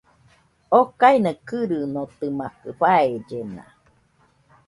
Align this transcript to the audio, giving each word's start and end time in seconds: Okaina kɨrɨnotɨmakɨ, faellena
Okaina 0.79 1.31
kɨrɨnotɨmakɨ, 1.47 2.69
faellena 2.79 3.63